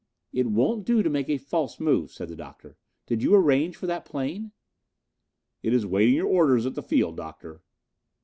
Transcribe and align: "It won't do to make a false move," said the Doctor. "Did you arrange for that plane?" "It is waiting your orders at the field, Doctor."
"It 0.33 0.47
won't 0.47 0.83
do 0.83 1.03
to 1.03 1.09
make 1.11 1.29
a 1.29 1.37
false 1.37 1.79
move," 1.79 2.11
said 2.11 2.27
the 2.29 2.35
Doctor. 2.35 2.75
"Did 3.05 3.21
you 3.21 3.35
arrange 3.35 3.75
for 3.75 3.85
that 3.85 4.03
plane?" 4.03 4.51
"It 5.61 5.75
is 5.75 5.85
waiting 5.85 6.15
your 6.15 6.25
orders 6.25 6.65
at 6.65 6.73
the 6.73 6.81
field, 6.81 7.17
Doctor." 7.17 7.61